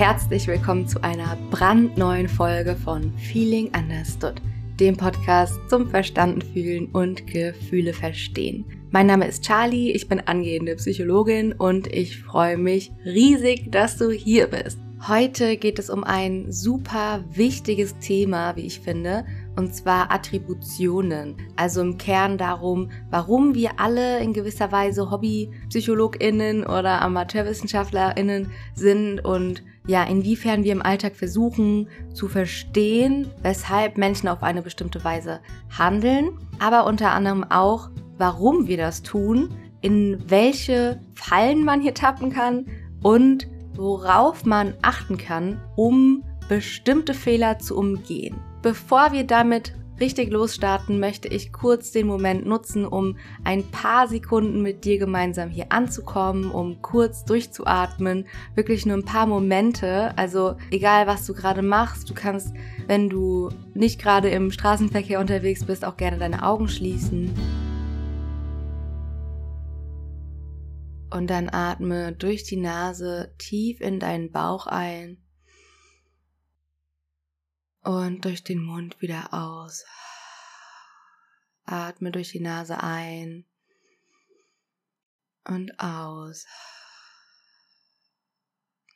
herzlich 0.00 0.46
willkommen 0.46 0.88
zu 0.88 1.02
einer 1.02 1.36
brandneuen 1.50 2.26
Folge 2.26 2.74
von 2.74 3.12
Feeling 3.18 3.70
Understood, 3.76 4.40
dem 4.80 4.96
Podcast 4.96 5.60
zum 5.68 5.90
Verstanden 5.90 6.40
fühlen 6.40 6.86
und 6.86 7.26
Gefühle 7.26 7.92
verstehen. 7.92 8.64
Mein 8.90 9.08
Name 9.08 9.26
ist 9.26 9.44
Charlie, 9.44 9.92
ich 9.92 10.08
bin 10.08 10.20
angehende 10.20 10.76
Psychologin 10.76 11.52
und 11.52 11.86
ich 11.86 12.18
freue 12.18 12.56
mich 12.56 12.90
riesig, 13.04 13.70
dass 13.72 13.98
du 13.98 14.10
hier 14.10 14.46
bist. 14.46 14.78
Heute 15.06 15.58
geht 15.58 15.78
es 15.78 15.90
um 15.90 16.02
ein 16.02 16.50
super 16.50 17.22
wichtiges 17.34 17.98
Thema, 17.98 18.56
wie 18.56 18.64
ich 18.64 18.80
finde, 18.80 19.26
und 19.60 19.74
zwar 19.74 20.10
Attributionen. 20.10 21.36
Also 21.54 21.82
im 21.82 21.98
Kern 21.98 22.38
darum, 22.38 22.90
warum 23.10 23.54
wir 23.54 23.72
alle 23.78 24.18
in 24.20 24.32
gewisser 24.32 24.72
Weise 24.72 25.10
Hobbypsychologinnen 25.10 26.64
oder 26.64 27.02
Amateurwissenschaftlerinnen 27.02 28.50
sind 28.74 29.22
und 29.22 29.62
ja, 29.86 30.02
inwiefern 30.04 30.64
wir 30.64 30.72
im 30.72 30.82
Alltag 30.82 31.14
versuchen 31.14 31.88
zu 32.14 32.28
verstehen, 32.28 33.28
weshalb 33.42 33.98
Menschen 33.98 34.28
auf 34.28 34.42
eine 34.42 34.62
bestimmte 34.62 35.04
Weise 35.04 35.40
handeln, 35.76 36.38
aber 36.58 36.86
unter 36.86 37.12
anderem 37.12 37.44
auch, 37.44 37.90
warum 38.16 38.66
wir 38.66 38.78
das 38.78 39.02
tun, 39.02 39.50
in 39.82 40.22
welche 40.26 41.00
Fallen 41.14 41.64
man 41.64 41.82
hier 41.82 41.94
tappen 41.94 42.30
kann 42.32 42.66
und 43.02 43.46
worauf 43.74 44.46
man 44.46 44.72
achten 44.80 45.18
kann, 45.18 45.60
um 45.76 46.24
bestimmte 46.48 47.12
Fehler 47.12 47.58
zu 47.58 47.76
umgehen. 47.76 48.36
Bevor 48.62 49.12
wir 49.12 49.24
damit 49.24 49.74
richtig 50.00 50.30
losstarten, 50.30 51.00
möchte 51.00 51.28
ich 51.28 51.50
kurz 51.50 51.92
den 51.92 52.06
Moment 52.06 52.44
nutzen, 52.44 52.86
um 52.86 53.16
ein 53.42 53.70
paar 53.70 54.06
Sekunden 54.06 54.60
mit 54.60 54.84
dir 54.84 54.98
gemeinsam 54.98 55.48
hier 55.48 55.66
anzukommen, 55.70 56.50
um 56.50 56.82
kurz 56.82 57.24
durchzuatmen. 57.24 58.26
Wirklich 58.54 58.84
nur 58.84 58.98
ein 58.98 59.04
paar 59.04 59.26
Momente. 59.26 60.16
Also 60.18 60.56
egal, 60.70 61.06
was 61.06 61.26
du 61.26 61.32
gerade 61.32 61.62
machst, 61.62 62.10
du 62.10 62.14
kannst, 62.14 62.52
wenn 62.86 63.08
du 63.08 63.48
nicht 63.72 63.98
gerade 63.98 64.28
im 64.28 64.50
Straßenverkehr 64.50 65.20
unterwegs 65.20 65.64
bist, 65.64 65.84
auch 65.84 65.96
gerne 65.96 66.18
deine 66.18 66.44
Augen 66.44 66.68
schließen. 66.68 67.30
Und 71.10 71.28
dann 71.28 71.48
atme 71.50 72.12
durch 72.12 72.44
die 72.44 72.56
Nase 72.56 73.34
tief 73.38 73.80
in 73.80 73.98
deinen 73.98 74.30
Bauch 74.30 74.66
ein 74.66 75.18
und 77.82 78.24
durch 78.24 78.44
den 78.44 78.62
Mund 78.62 79.00
wieder 79.00 79.32
aus. 79.32 79.84
Atme 81.64 82.10
durch 82.10 82.32
die 82.32 82.40
Nase 82.40 82.82
ein 82.82 83.46
und 85.44 85.78
aus. 85.78 86.46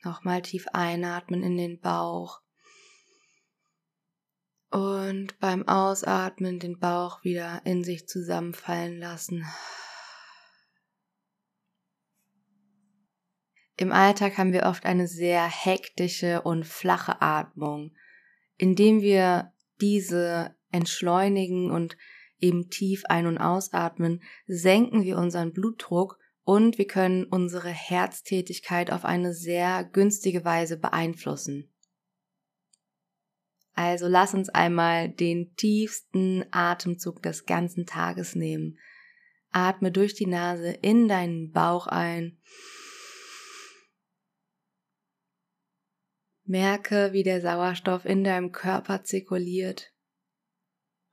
Nochmal 0.03 0.41
tief 0.41 0.67
einatmen 0.73 1.41
in 1.41 1.57
den 1.57 1.79
Bauch. 1.79 2.41
Und 4.69 5.39
beim 5.39 5.67
Ausatmen 5.67 6.59
den 6.59 6.79
Bauch 6.79 7.23
wieder 7.23 7.61
in 7.65 7.83
sich 7.83 8.07
zusammenfallen 8.07 8.99
lassen. 8.99 9.45
Im 13.77 13.91
Alltag 13.91 14.37
haben 14.37 14.53
wir 14.53 14.63
oft 14.63 14.85
eine 14.85 15.07
sehr 15.07 15.47
hektische 15.47 16.41
und 16.41 16.65
flache 16.65 17.21
Atmung 17.21 17.95
indem 18.57 19.01
wir 19.01 19.53
diese 19.81 20.55
entschleunigen 20.71 21.71
und 21.71 21.97
eben 22.39 22.69
tief 22.69 23.03
ein- 23.05 23.27
und 23.27 23.37
ausatmen, 23.37 24.21
senken 24.45 25.03
wir 25.03 25.17
unseren 25.17 25.53
Blutdruck 25.53 26.17
und 26.43 26.77
wir 26.77 26.87
können 26.87 27.25
unsere 27.25 27.69
Herztätigkeit 27.69 28.91
auf 28.91 29.03
eine 29.03 29.33
sehr 29.33 29.83
günstige 29.83 30.45
Weise 30.45 30.77
beeinflussen. 30.77 31.73
Also 33.73 34.07
lass 34.07 34.33
uns 34.33 34.49
einmal 34.49 35.09
den 35.09 35.53
tiefsten 35.55 36.45
Atemzug 36.51 37.21
des 37.21 37.45
ganzen 37.45 37.85
Tages 37.85 38.35
nehmen. 38.35 38.77
Atme 39.51 39.91
durch 39.91 40.13
die 40.13 40.27
Nase 40.27 40.71
in 40.81 41.07
deinen 41.07 41.51
Bauch 41.51 41.87
ein 41.87 42.37
Merke, 46.45 47.11
wie 47.11 47.23
der 47.23 47.41
Sauerstoff 47.41 48.05
in 48.05 48.23
deinem 48.23 48.51
Körper 48.51 49.03
zirkuliert. 49.03 49.91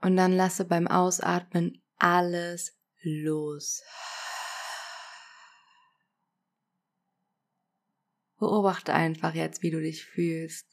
Und 0.00 0.16
dann 0.16 0.32
lasse 0.32 0.64
beim 0.64 0.86
Ausatmen 0.86 1.82
alles 1.96 2.76
los. 3.02 3.82
Beobachte 8.38 8.92
einfach 8.92 9.34
jetzt, 9.34 9.62
wie 9.62 9.70
du 9.70 9.80
dich 9.80 10.04
fühlst, 10.04 10.66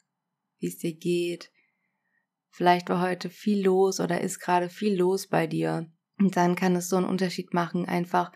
wie 0.58 0.66
es 0.66 0.78
dir 0.78 0.94
geht. 0.94 1.50
Vielleicht 2.50 2.88
war 2.88 3.00
heute 3.00 3.30
viel 3.30 3.64
los 3.64 4.00
oder 4.00 4.20
ist 4.20 4.40
gerade 4.40 4.68
viel 4.68 4.96
los 4.96 5.28
bei 5.28 5.46
dir. 5.46 5.90
Und 6.18 6.36
dann 6.36 6.54
kann 6.54 6.76
es 6.76 6.88
so 6.88 6.96
einen 6.96 7.06
Unterschied 7.06 7.54
machen, 7.54 7.86
einfach 7.86 8.32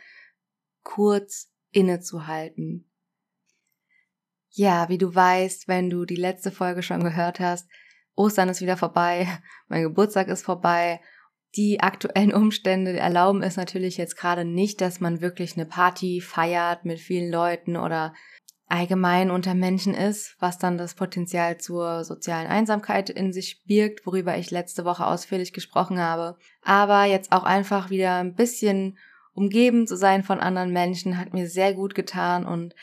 kurz 0.85 1.51
innezuhalten, 1.71 2.91
ja, 4.55 4.89
wie 4.89 4.99
du 4.99 5.15
weißt, 5.15 5.69
wenn 5.69 5.91
du 5.91 6.05
die 6.05 6.17
letzte 6.17 6.51
Folge 6.51 6.83
schon 6.83 7.03
gehört 7.03 7.41
hast, 7.41 7.69
Ostern 8.15 8.49
ist 8.49 8.61
wieder 8.61 8.77
vorbei, 8.77 9.27
mein 9.69 9.83
Geburtstag 9.83 10.29
ist 10.29 10.45
vorbei. 10.45 11.01
Die 11.57 11.81
aktuellen 11.81 12.33
Umstände 12.33 12.99
erlauben 12.99 13.43
es 13.43 13.57
natürlich 13.57 13.97
jetzt 13.97 14.17
gerade 14.17 14.45
nicht, 14.45 14.81
dass 14.81 15.01
man 15.01 15.21
wirklich 15.21 15.57
eine 15.57 15.67
Party 15.67 16.21
feiert 16.21 16.85
mit 16.85 16.99
vielen 16.99 17.31
Leuten 17.31 17.77
oder 17.77 18.13
allgemein 18.67 19.31
unter 19.31 19.55
Menschen 19.55 19.95
ist, 19.95 20.37
was 20.41 20.59
dann 20.59 20.79
das 20.79 20.95
Potenzial 20.95 21.59
zur 21.59 22.03
sozialen 22.05 22.49
Einsamkeit 22.49 23.11
in 23.11 23.33
sich 23.33 23.63
birgt, 23.67 24.05
worüber 24.07 24.37
ich 24.37 24.51
letzte 24.51 24.85
Woche 24.85 25.07
ausführlich 25.07 25.53
gesprochen 25.53 26.01
habe. 26.01 26.39
Aber 26.63 27.05
jetzt 27.05 27.31
auch 27.31 27.45
einfach 27.45 27.91
wieder 27.91 28.17
ein 28.17 28.35
bisschen 28.35 28.99
umgeben 29.33 29.87
zu 29.87 29.97
sein 29.97 30.23
von 30.23 30.41
anderen 30.41 30.73
Menschen 30.73 31.19
hat 31.19 31.35
mir 31.35 31.49
sehr 31.49 31.75
gut 31.75 31.95
getan 31.95 32.47
und 32.47 32.75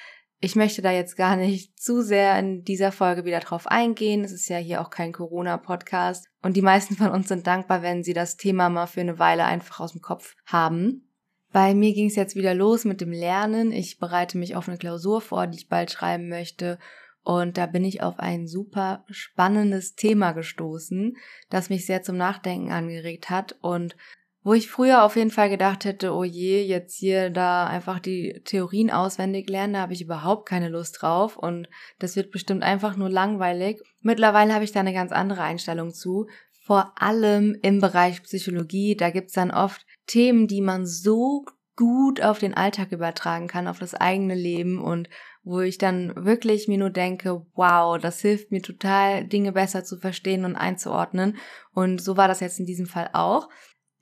ich 0.44 0.56
möchte 0.56 0.82
da 0.82 0.92
jetzt 0.92 1.16
gar 1.16 1.36
nicht 1.36 1.80
zu 1.80 2.02
sehr 2.02 2.38
in 2.40 2.64
dieser 2.64 2.92
Folge 2.92 3.26
wieder 3.26 3.40
drauf 3.40 3.68
eingehen. 3.68 4.24
Es 4.24 4.32
ist 4.32 4.50
ja 4.50 4.58
hier 4.58 4.82
auch 4.82 4.90
kein 4.90 5.14
Corona-Podcast. 5.14 6.26
Und 6.42 6.58
die 6.58 6.64
meisten 6.64 6.96
von 6.96 7.10
uns 7.10 7.28
sind 7.28 7.46
dankbar, 7.46 7.84
wenn 7.84 8.04
sie 8.04 8.14
das 8.14 8.38
Thema 8.38 8.70
mal 8.70 8.88
für 8.88 9.02
eine 9.02 9.20
Weile 9.20 9.46
einfach 9.46 9.80
aus 9.80 9.92
dem 9.92 10.02
Kopf 10.02 10.36
haben. 10.48 11.08
Bei 11.52 11.76
mir 11.76 11.94
ging 11.94 12.08
es 12.08 12.16
jetzt 12.16 12.36
wieder 12.36 12.56
los 12.56 12.86
mit 12.86 13.02
dem 13.02 13.12
Lernen. 13.12 13.72
Ich 13.72 14.00
bereite 14.00 14.40
mich 14.40 14.56
auf 14.56 14.68
eine 14.68 14.80
Klausur 14.80 15.22
vor, 15.22 15.46
die 15.46 15.60
ich 15.60 15.70
bald 15.70 15.92
schreiben 15.92 16.28
möchte. 16.28 16.80
Und 17.24 17.60
da 17.60 17.68
bin 17.68 17.86
ich 17.86 18.02
auf 18.02 18.18
ein 18.18 18.48
super 18.48 19.06
spannendes 19.12 19.94
Thema 19.94 20.32
gestoßen, 20.32 21.18
das 21.52 21.70
mich 21.70 21.86
sehr 21.86 22.02
zum 22.02 22.18
Nachdenken 22.18 22.72
angeregt 22.72 23.30
hat 23.30 23.58
und 23.62 23.96
wo 24.44 24.54
ich 24.54 24.70
früher 24.70 25.04
auf 25.04 25.16
jeden 25.16 25.30
Fall 25.30 25.50
gedacht 25.50 25.86
hätte, 25.86 26.14
oh 26.14 26.24
je, 26.24 26.64
jetzt 26.64 26.98
hier 26.98 27.30
da 27.30 27.68
einfach 27.68 28.00
die 28.00 28.42
Theorien 28.44 28.90
auswendig 28.90 29.50
lernen, 29.50 29.74
da 29.74 29.82
habe 29.82 29.94
ich 29.94 30.02
überhaupt 30.02 30.48
keine 30.48 30.70
Lust 30.70 31.02
drauf 31.02 31.38
und 31.38 31.68
das 32.00 32.16
wird 32.16 32.32
bestimmt 32.32 32.64
einfach 32.64 32.96
nur 32.96 33.10
langweilig. 33.10 33.82
Mittlerweile 34.02 34.54
habe 34.54 34.64
ich 34.64 34.72
da 34.72 34.80
eine 34.80 34.94
ganz 34.94 35.12
andere 35.12 35.44
Einstellung 35.44 35.94
zu. 35.94 36.28
Vor 36.64 36.94
allem 36.96 37.56
im 37.62 37.80
Bereich 37.80 38.24
Psychologie, 38.24 38.96
da 38.96 39.10
gibt's 39.10 39.34
dann 39.34 39.52
oft 39.52 39.86
Themen, 40.08 40.48
die 40.48 40.62
man 40.62 40.86
so 40.86 41.46
gut 41.76 42.22
auf 42.22 42.40
den 42.40 42.54
Alltag 42.54 42.92
übertragen 42.92 43.48
kann, 43.48 43.68
auf 43.68 43.80
das 43.80 43.96
eigene 43.96 44.36
Leben 44.36 44.82
und 44.82 45.10
wo 45.44 45.62
ich 45.62 45.78
dann 45.78 46.14
wirklich 46.16 46.68
mir 46.68 46.78
nur 46.78 46.92
denke, 46.92 47.46
wow, 47.56 47.98
das 47.98 48.22
hilft 48.22 48.52
mir 48.52 48.62
total, 48.62 49.26
Dinge 49.26 49.52
besser 49.52 49.84
zu 49.84 49.98
verstehen 49.98 50.46
und 50.46 50.56
einzuordnen. 50.56 51.38
Und 51.74 52.00
so 52.00 52.18
war 52.18 52.28
das 52.28 52.42
jetzt 52.42 52.60
in 52.60 52.66
diesem 52.66 52.86
Fall 52.86 53.10
auch. 53.14 53.50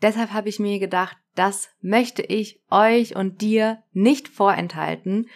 Deshalb 0.01 0.31
habe 0.31 0.49
ich 0.49 0.59
mir 0.59 0.79
gedacht, 0.79 1.17
das 1.35 1.69
möchte 1.81 2.21
ich 2.21 2.61
euch 2.69 3.15
und 3.15 3.41
dir 3.41 3.83
nicht 3.91 4.27
vorenthalten. 4.27 5.29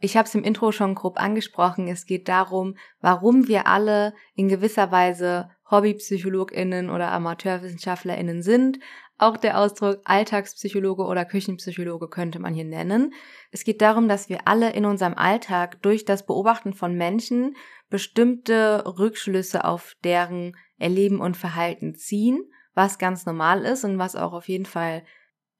Ich 0.00 0.16
habe 0.16 0.26
es 0.26 0.34
im 0.34 0.44
Intro 0.44 0.72
schon 0.72 0.94
grob 0.94 1.20
angesprochen. 1.20 1.88
Es 1.88 2.06
geht 2.06 2.28
darum, 2.28 2.76
warum 3.00 3.48
wir 3.48 3.66
alle 3.66 4.14
in 4.34 4.48
gewisser 4.48 4.90
Weise 4.90 5.50
Hobbypsychologinnen 5.70 6.90
oder 6.90 7.12
Amateurwissenschaftlerinnen 7.12 8.42
sind. 8.42 8.80
Auch 9.16 9.36
der 9.36 9.58
Ausdruck 9.58 10.00
Alltagspsychologe 10.04 11.04
oder 11.04 11.24
Küchenpsychologe 11.24 12.08
könnte 12.08 12.40
man 12.40 12.54
hier 12.54 12.64
nennen. 12.64 13.14
Es 13.52 13.62
geht 13.62 13.80
darum, 13.80 14.08
dass 14.08 14.28
wir 14.28 14.48
alle 14.48 14.72
in 14.72 14.84
unserem 14.84 15.14
Alltag 15.14 15.80
durch 15.82 16.04
das 16.04 16.26
Beobachten 16.26 16.74
von 16.74 16.96
Menschen 16.96 17.56
bestimmte 17.88 18.82
Rückschlüsse 18.98 19.64
auf 19.64 19.94
deren 20.02 20.56
Erleben 20.78 21.20
und 21.20 21.36
Verhalten 21.36 21.94
ziehen 21.94 22.42
was 22.74 22.98
ganz 22.98 23.26
normal 23.26 23.64
ist 23.64 23.84
und 23.84 23.98
was 23.98 24.16
auch 24.16 24.32
auf 24.32 24.48
jeden 24.48 24.66
Fall 24.66 25.02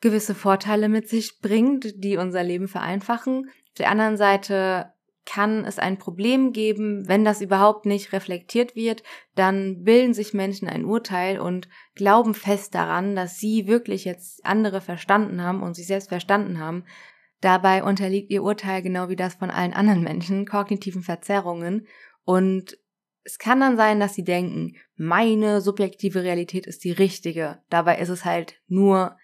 gewisse 0.00 0.34
Vorteile 0.34 0.88
mit 0.88 1.08
sich 1.08 1.40
bringt, 1.40 2.02
die 2.02 2.16
unser 2.16 2.42
Leben 2.42 2.68
vereinfachen. 2.68 3.48
Auf 3.48 3.74
der 3.78 3.90
anderen 3.90 4.16
Seite 4.16 4.92
kann 5.24 5.64
es 5.64 5.78
ein 5.78 5.98
Problem 5.98 6.52
geben, 6.52 7.06
wenn 7.06 7.24
das 7.24 7.40
überhaupt 7.40 7.86
nicht 7.86 8.12
reflektiert 8.12 8.74
wird, 8.74 9.04
dann 9.36 9.84
bilden 9.84 10.14
sich 10.14 10.34
Menschen 10.34 10.68
ein 10.68 10.84
Urteil 10.84 11.38
und 11.38 11.68
glauben 11.94 12.34
fest 12.34 12.74
daran, 12.74 13.14
dass 13.14 13.38
sie 13.38 13.68
wirklich 13.68 14.04
jetzt 14.04 14.44
andere 14.44 14.80
verstanden 14.80 15.42
haben 15.42 15.62
und 15.62 15.74
sich 15.74 15.86
selbst 15.86 16.08
verstanden 16.08 16.58
haben. 16.58 16.84
Dabei 17.40 17.84
unterliegt 17.84 18.30
ihr 18.30 18.42
Urteil 18.42 18.82
genau 18.82 19.08
wie 19.08 19.16
das 19.16 19.34
von 19.34 19.50
allen 19.50 19.72
anderen 19.72 20.02
Menschen 20.02 20.46
kognitiven 20.46 21.02
Verzerrungen 21.02 21.86
Und 22.24 22.78
es 23.24 23.38
kann 23.38 23.60
dann 23.60 23.76
sein, 23.76 24.00
dass 24.00 24.14
sie 24.14 24.24
denken, 24.24 24.76
meine 24.96 25.60
subjektive 25.60 26.22
Realität 26.22 26.66
ist 26.66 26.84
die 26.84 26.92
richtige. 26.92 27.62
Dabei 27.70 27.98
ist 27.98 28.08
es 28.08 28.24
halt 28.24 28.56
nur 28.66 29.16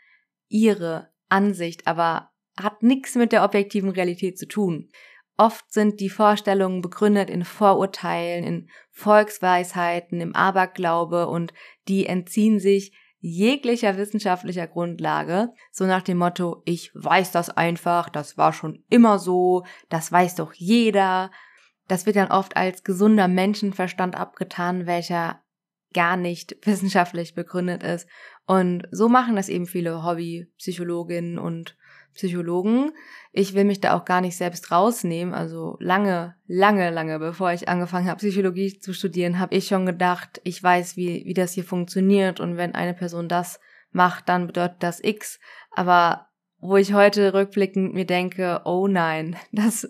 ihre 0.48 1.10
Ansicht, 1.28 1.86
aber 1.86 2.30
hat 2.56 2.82
nichts 2.82 3.14
mit 3.14 3.32
der 3.32 3.44
objektiven 3.44 3.90
Realität 3.90 4.38
zu 4.38 4.46
tun. 4.46 4.88
Oft 5.36 5.72
sind 5.72 6.00
die 6.00 6.10
Vorstellungen 6.10 6.82
begründet 6.82 7.30
in 7.30 7.44
Vorurteilen, 7.44 8.44
in 8.44 8.70
Volksweisheiten, 8.90 10.20
im 10.20 10.34
Aberglaube 10.34 11.28
und 11.28 11.52
die 11.86 12.06
entziehen 12.06 12.58
sich 12.58 12.92
jeglicher 13.20 13.96
wissenschaftlicher 13.96 14.66
Grundlage, 14.66 15.52
so 15.72 15.86
nach 15.86 16.02
dem 16.02 16.18
Motto, 16.18 16.62
ich 16.64 16.90
weiß 16.94 17.32
das 17.32 17.50
einfach, 17.50 18.08
das 18.08 18.36
war 18.36 18.52
schon 18.52 18.84
immer 18.90 19.18
so, 19.18 19.64
das 19.88 20.10
weiß 20.10 20.36
doch 20.36 20.52
jeder. 20.54 21.30
Das 21.88 22.06
wird 22.06 22.16
dann 22.16 22.30
oft 22.30 22.56
als 22.56 22.84
gesunder 22.84 23.28
Menschenverstand 23.28 24.16
abgetan, 24.16 24.86
welcher 24.86 25.42
gar 25.94 26.16
nicht 26.16 26.56
wissenschaftlich 26.66 27.34
begründet 27.34 27.82
ist. 27.82 28.08
Und 28.46 28.86
so 28.90 29.08
machen 29.08 29.36
das 29.36 29.48
eben 29.48 29.66
viele 29.66 30.04
Hobbypsychologinnen 30.04 31.38
und 31.38 31.76
Psychologen. 32.14 32.92
Ich 33.32 33.54
will 33.54 33.64
mich 33.64 33.80
da 33.80 33.96
auch 33.96 34.04
gar 34.04 34.20
nicht 34.20 34.36
selbst 34.36 34.72
rausnehmen. 34.72 35.34
Also 35.34 35.76
lange, 35.78 36.34
lange, 36.46 36.90
lange, 36.90 37.18
bevor 37.18 37.52
ich 37.52 37.68
angefangen 37.68 38.08
habe, 38.08 38.18
Psychologie 38.18 38.78
zu 38.78 38.92
studieren, 38.92 39.38
habe 39.38 39.54
ich 39.54 39.66
schon 39.68 39.86
gedacht, 39.86 40.40
ich 40.44 40.62
weiß, 40.62 40.96
wie, 40.96 41.24
wie 41.26 41.34
das 41.34 41.52
hier 41.52 41.64
funktioniert. 41.64 42.40
Und 42.40 42.56
wenn 42.56 42.74
eine 42.74 42.94
Person 42.94 43.28
das 43.28 43.60
macht, 43.92 44.28
dann 44.28 44.46
bedeutet 44.48 44.82
das 44.82 45.02
X. 45.02 45.38
Aber 45.70 46.28
wo 46.58 46.76
ich 46.76 46.92
heute 46.92 47.34
rückblickend 47.34 47.94
mir 47.94 48.06
denke, 48.06 48.62
oh 48.64 48.88
nein, 48.88 49.36
das 49.52 49.86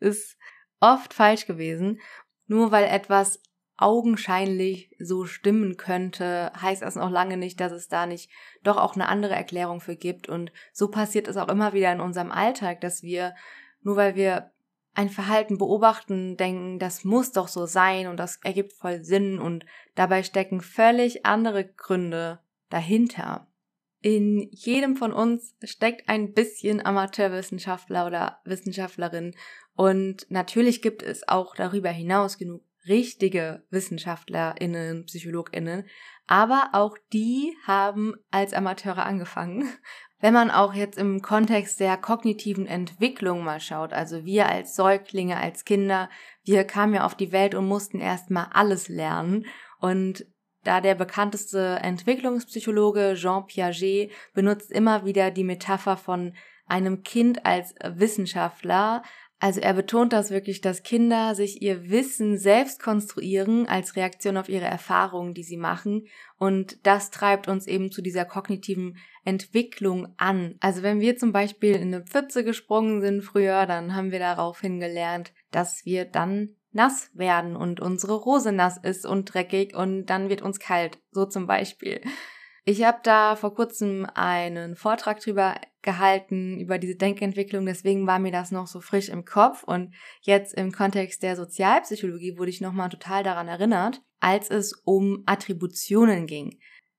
ist 0.00 0.36
oft 0.80 1.14
falsch 1.14 1.46
gewesen. 1.46 2.00
Nur 2.46 2.70
weil 2.70 2.84
etwas 2.84 3.40
augenscheinlich 3.76 4.90
so 4.98 5.24
stimmen 5.24 5.76
könnte, 5.76 6.52
heißt 6.60 6.82
das 6.82 6.96
noch 6.96 7.10
lange 7.10 7.36
nicht, 7.36 7.60
dass 7.60 7.70
es 7.72 7.88
da 7.88 8.06
nicht 8.06 8.30
doch 8.64 8.76
auch 8.76 8.94
eine 8.94 9.08
andere 9.08 9.34
Erklärung 9.34 9.80
für 9.80 9.96
gibt. 9.96 10.28
Und 10.28 10.52
so 10.72 10.88
passiert 10.88 11.28
es 11.28 11.36
auch 11.36 11.48
immer 11.48 11.72
wieder 11.72 11.92
in 11.92 12.00
unserem 12.00 12.32
Alltag, 12.32 12.80
dass 12.80 13.02
wir, 13.02 13.34
nur 13.82 13.96
weil 13.96 14.16
wir 14.16 14.50
ein 14.94 15.10
Verhalten 15.10 15.58
beobachten, 15.58 16.36
denken, 16.36 16.80
das 16.80 17.04
muss 17.04 17.30
doch 17.30 17.46
so 17.46 17.66
sein 17.66 18.08
und 18.08 18.16
das 18.16 18.40
ergibt 18.42 18.72
voll 18.72 19.04
Sinn 19.04 19.38
und 19.38 19.64
dabei 19.94 20.24
stecken 20.24 20.60
völlig 20.60 21.24
andere 21.24 21.64
Gründe 21.64 22.40
dahinter. 22.68 23.47
In 24.00 24.48
jedem 24.52 24.96
von 24.96 25.12
uns 25.12 25.54
steckt 25.62 26.08
ein 26.08 26.32
bisschen 26.32 26.84
Amateurwissenschaftler 26.84 28.06
oder 28.06 28.40
Wissenschaftlerin. 28.44 29.34
Und 29.74 30.26
natürlich 30.28 30.82
gibt 30.82 31.02
es 31.02 31.26
auch 31.26 31.56
darüber 31.56 31.90
hinaus 31.90 32.38
genug 32.38 32.62
richtige 32.86 33.64
WissenschaftlerInnen, 33.70 35.04
PsychologInnen, 35.04 35.84
aber 36.26 36.70
auch 36.72 36.96
die 37.12 37.54
haben 37.66 38.14
als 38.30 38.54
Amateure 38.54 39.04
angefangen. 39.04 39.68
Wenn 40.20 40.34
man 40.34 40.50
auch 40.50 40.74
jetzt 40.74 40.98
im 40.98 41.22
Kontext 41.22 41.78
der 41.78 41.96
kognitiven 41.96 42.66
Entwicklung 42.66 43.44
mal 43.44 43.60
schaut, 43.60 43.92
also 43.92 44.24
wir 44.24 44.48
als 44.48 44.74
Säuglinge, 44.74 45.36
als 45.36 45.64
Kinder, 45.64 46.10
wir 46.42 46.64
kamen 46.64 46.94
ja 46.94 47.04
auf 47.04 47.14
die 47.14 47.30
Welt 47.30 47.54
und 47.54 47.66
mussten 47.68 48.00
erstmal 48.00 48.48
alles 48.50 48.88
lernen. 48.88 49.46
Und 49.78 50.26
da 50.68 50.80
der 50.82 50.94
bekannteste 50.94 51.78
Entwicklungspsychologe 51.82 53.14
Jean 53.16 53.46
Piaget 53.46 54.12
benutzt 54.34 54.70
immer 54.70 55.06
wieder 55.06 55.30
die 55.30 55.44
Metapher 55.44 55.96
von 55.96 56.34
einem 56.66 57.02
Kind 57.02 57.46
als 57.46 57.74
Wissenschaftler, 57.82 59.02
also 59.40 59.60
er 59.60 59.72
betont 59.72 60.12
das 60.12 60.30
wirklich, 60.30 60.60
dass 60.62 60.82
Kinder 60.82 61.36
sich 61.36 61.62
ihr 61.62 61.88
Wissen 61.90 62.38
selbst 62.38 62.82
konstruieren 62.82 63.68
als 63.68 63.94
Reaktion 63.94 64.36
auf 64.36 64.48
ihre 64.48 64.64
Erfahrungen, 64.64 65.32
die 65.32 65.44
sie 65.44 65.56
machen. 65.56 66.08
Und 66.38 66.84
das 66.84 67.10
treibt 67.10 67.46
uns 67.46 67.68
eben 67.68 67.92
zu 67.92 68.02
dieser 68.02 68.24
kognitiven 68.24 68.96
Entwicklung 69.24 70.08
an. 70.16 70.56
Also 70.58 70.82
wenn 70.82 71.00
wir 71.00 71.16
zum 71.16 71.30
Beispiel 71.30 71.76
in 71.76 71.94
eine 71.94 72.02
Pfütze 72.02 72.42
gesprungen 72.42 73.00
sind 73.00 73.22
früher, 73.22 73.66
dann 73.66 73.94
haben 73.94 74.10
wir 74.10 74.18
daraufhin 74.18 74.80
gelernt, 74.80 75.32
dass 75.52 75.84
wir 75.84 76.04
dann 76.04 76.56
nass 76.72 77.10
werden 77.14 77.56
und 77.56 77.80
unsere 77.80 78.14
Rose 78.14 78.52
nass 78.52 78.78
ist 78.78 79.06
und 79.06 79.32
dreckig 79.32 79.74
und 79.74 80.06
dann 80.06 80.28
wird 80.28 80.42
uns 80.42 80.58
kalt. 80.58 80.98
So 81.10 81.24
zum 81.24 81.46
Beispiel. 81.46 82.00
Ich 82.64 82.84
habe 82.84 82.98
da 83.02 83.34
vor 83.34 83.54
kurzem 83.54 84.06
einen 84.12 84.76
Vortrag 84.76 85.20
drüber 85.20 85.54
gehalten, 85.80 86.60
über 86.60 86.76
diese 86.78 86.96
Denkentwicklung, 86.96 87.64
deswegen 87.64 88.06
war 88.06 88.18
mir 88.18 88.30
das 88.30 88.50
noch 88.50 88.66
so 88.66 88.82
frisch 88.82 89.08
im 89.08 89.24
Kopf 89.24 89.62
und 89.62 89.94
jetzt 90.20 90.52
im 90.52 90.70
Kontext 90.70 91.22
der 91.22 91.34
Sozialpsychologie 91.34 92.36
wurde 92.36 92.50
ich 92.50 92.60
nochmal 92.60 92.90
total 92.90 93.22
daran 93.22 93.48
erinnert, 93.48 94.02
als 94.20 94.50
es 94.50 94.74
um 94.84 95.22
Attributionen 95.24 96.26
ging. 96.26 96.58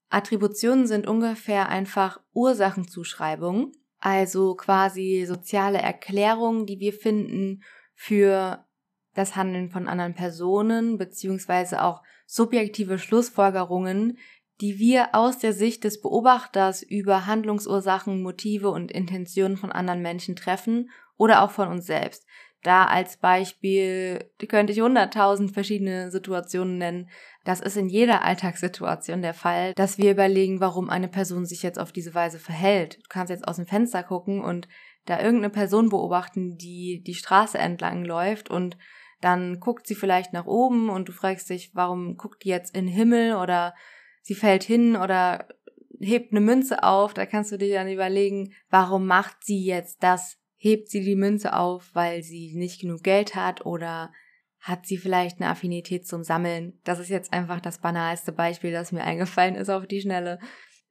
Attributionen 0.10 0.88
sind 0.88 1.06
ungefähr 1.06 1.70
einfach 1.70 2.20
Ursachenzuschreibungen, 2.34 3.72
also 4.00 4.56
quasi 4.56 5.26
soziale 5.28 5.78
Erklärungen, 5.78 6.66
die 6.66 6.80
wir 6.80 6.94
finden 6.94 7.62
für 7.94 8.66
das 9.14 9.36
Handeln 9.36 9.70
von 9.70 9.88
anderen 9.88 10.14
Personen, 10.14 10.98
beziehungsweise 10.98 11.84
auch 11.84 12.02
subjektive 12.26 13.00
Schlussfolgerungen, 13.00 14.18
die 14.62 14.78
wir 14.78 15.16
aus 15.16 15.40
der 15.40 15.54
Sicht 15.54 15.84
des 15.84 16.02
Beobachters 16.02 16.84
über 16.84 17.26
Handlungsursachen, 17.26 18.22
Motive 18.22 18.70
und 18.70 18.92
Intentionen 18.92 19.58
von 19.58 19.72
anderen 19.72 20.02
Menschen 20.02 20.36
treffen 20.36 20.90
oder 21.18 21.44
auch 21.44 21.52
von 21.52 21.70
uns 21.70 21.86
selbst. 21.86 22.26
Da 22.62 22.86
als 22.86 23.18
Beispiel 23.18 24.30
könnte 24.50 24.74
ich 24.74 24.82
hunderttausend 24.82 25.52
verschiedene 25.52 26.12
Situationen 26.12 26.78
nennen. 26.78 27.10
Das 27.46 27.62
ist 27.62 27.78
in 27.78 27.88
jeder 27.88 28.24
Alltagssituation 28.24 29.22
der 29.22 29.34
Fall, 29.34 29.74
dass 29.76 29.98
wir 29.98 30.12
überlegen, 30.12 30.60
warum 30.60 30.90
eine 30.90 31.08
Person 31.08 31.46
sich 31.46 31.64
jetzt 31.64 31.80
auf 31.80 31.94
diese 31.94 32.14
Weise 32.14 32.38
verhält. 32.38 32.98
Du 32.98 33.08
kannst 33.08 33.30
jetzt 33.30 33.48
aus 33.48 33.56
dem 33.56 33.66
Fenster 33.66 34.04
gucken 34.04 34.44
und 34.44 34.68
da 35.06 35.20
irgendeine 35.20 35.50
Person 35.52 35.88
beobachten, 35.88 36.58
die 36.58 37.02
die 37.02 37.16
Straße 37.16 37.58
entlang 37.58 38.04
läuft 38.04 38.50
und 38.50 38.78
dann 39.22 39.60
guckt 39.60 39.88
sie 39.88 39.96
vielleicht 39.96 40.34
nach 40.34 40.46
oben 40.46 40.90
und 40.90 41.10
du 41.10 41.12
fragst 41.12 41.50
dich, 41.50 41.72
warum 41.74 42.18
guckt 42.18 42.44
die 42.44 42.50
jetzt 42.50 42.76
in 42.76 42.86
den 42.86 42.94
Himmel 42.94 43.36
oder 43.36 43.74
sie 44.22 44.36
fällt 44.36 44.64
hin 44.64 44.96
oder 44.96 45.48
hebt 46.00 46.32
eine 46.32 46.42
Münze 46.42 46.84
auf, 46.84 47.14
da 47.14 47.26
kannst 47.26 47.52
du 47.52 47.58
dir 47.58 47.74
dann 47.74 47.90
überlegen, 47.90 48.54
warum 48.70 49.06
macht 49.06 49.44
sie 49.44 49.64
jetzt 49.66 50.02
das? 50.04 50.38
Hebt 50.58 50.90
sie 50.90 51.04
die 51.04 51.16
Münze 51.16 51.56
auf, 51.56 51.90
weil 51.94 52.22
sie 52.22 52.54
nicht 52.56 52.82
genug 52.82 53.04
Geld 53.04 53.36
hat 53.36 53.66
oder 53.66 54.12
hat 54.60 54.86
sie 54.86 54.98
vielleicht 54.98 55.40
eine 55.40 55.50
Affinität 55.50 56.06
zum 56.06 56.24
Sammeln? 56.24 56.80
Das 56.84 57.00
ist 57.00 57.10
jetzt 57.10 57.32
einfach 57.32 57.62
das 57.62 57.80
banalste 57.80 58.34
Beispiel, 58.34 58.72
das 58.72 58.92
mir 58.92 59.04
eingefallen 59.04 59.56
ist 59.56 59.70
auf 59.70 59.88
die 59.88 60.02
Schnelle. 60.02 60.40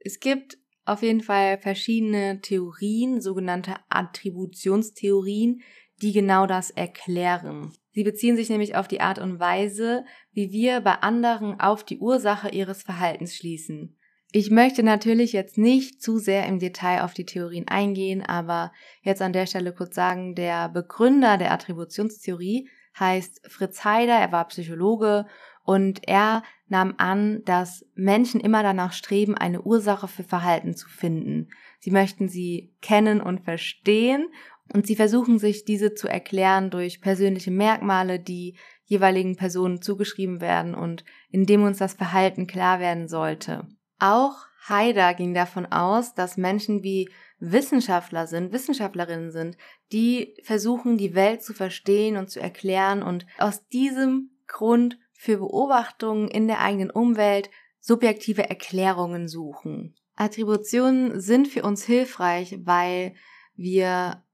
Es 0.01 0.21
gibt 0.21 0.59
auf 0.87 1.03
jeden 1.03 1.21
Fall 1.21 1.59
verschiedene 1.59 2.41
Theorien, 2.41 3.21
sogenannte 3.21 3.77
Attributionstheorien, 3.91 5.61
die 6.03 6.13
genau 6.13 6.47
das 6.47 6.71
erklären. 6.71 7.73
Sie 7.93 8.05
beziehen 8.05 8.37
sich 8.37 8.49
nämlich 8.49 8.77
auf 8.77 8.89
die 8.89 9.01
Art 9.01 9.19
und 9.19 9.41
Weise, 9.41 10.05
wie 10.33 10.53
wir 10.53 10.81
bei 10.81 10.95
anderen 10.95 11.59
auf 11.59 11.85
die 11.85 11.99
Ursache 11.99 12.51
ihres 12.51 12.83
Verhaltens 12.83 13.35
schließen. 13.35 13.97
Ich 14.31 14.51
möchte 14.51 14.83
natürlich 14.83 15.33
jetzt 15.33 15.57
nicht 15.57 16.03
zu 16.03 16.19
sehr 16.19 16.47
im 16.47 16.59
Detail 16.59 17.03
auf 17.03 17.15
die 17.15 17.25
Theorien 17.25 17.67
eingehen, 17.67 18.23
aber 18.23 18.73
jetzt 19.03 19.23
an 19.23 19.33
der 19.33 19.47
Stelle 19.47 19.73
kurz 19.73 19.95
sagen, 19.95 20.35
der 20.35 20.69
Begründer 20.69 21.39
der 21.39 21.51
Attributionstheorie 21.51 22.69
heißt 22.99 23.41
Fritz 23.49 23.85
Heider, 23.85 24.15
er 24.15 24.31
war 24.31 24.47
Psychologe 24.49 25.27
und 25.65 26.07
er 26.07 26.43
nahm 26.69 26.95
an, 26.99 27.43
dass 27.45 27.87
Menschen 27.95 28.41
immer 28.41 28.63
danach 28.63 28.93
streben, 28.93 29.35
eine 29.35 29.63
Ursache 29.63 30.09
für 30.09 30.25
Verhalten 30.25 30.75
zu 30.75 30.89
finden. 30.89 31.49
Sie 31.81 31.91
möchten 31.91 32.29
sie 32.29 32.75
kennen 32.83 33.21
und 33.21 33.45
verstehen 33.45 34.29
und 34.73 34.87
sie 34.87 34.97
versuchen 34.97 35.39
sich 35.39 35.65
diese 35.65 35.95
zu 35.95 36.09
erklären 36.09 36.71
durch 36.71 37.01
persönliche 37.01 37.51
Merkmale, 37.51 38.21
die 38.21 38.57
jeweiligen 38.85 39.37
Personen 39.37 39.83
zugeschrieben 39.83 40.41
werden 40.41 40.75
und 40.75 41.05
indem 41.31 41.63
uns 41.65 41.79
das 41.79 41.95
Verhalten 41.95 42.47
klar 42.47 42.81
werden 42.81 43.09
sollte. 43.09 43.67
Auch 43.99 44.47
Haider 44.69 45.15
ging 45.15 45.35
davon 45.35 45.67
aus, 45.67 46.15
dass 46.15 46.37
Menschen 46.37 46.83
wie 46.83 47.09
Wissenschaftler 47.39 48.27
sind, 48.27 48.53
Wissenschaftlerinnen 48.53 49.31
sind, 49.31 49.57
die 49.93 50.35
versuchen, 50.43 50.99
die 50.99 51.15
Welt 51.15 51.43
zu 51.43 51.55
verstehen 51.55 52.17
und 52.17 52.31
zu 52.31 52.41
erklären 52.41 53.03
und 53.03 53.27
aus 53.39 53.67
diesem 53.69 54.31
Grund 54.47 54.99
für 55.13 55.39
Beobachtungen 55.39 56.29
in 56.29 56.49
der 56.49 56.61
eigenen 56.61 56.91
Umwelt 56.91 57.51
subjektive 57.81 58.49
Erklärungen 58.49 59.29
suchen. 59.29 59.95
Attributionen 60.17 61.21
sind 61.21 61.49
für 61.49 61.63
uns 61.63 61.85
hilfreich, 61.85 62.59
weil 62.65 63.15
wir 63.55 64.25